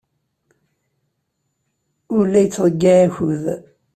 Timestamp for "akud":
3.05-3.43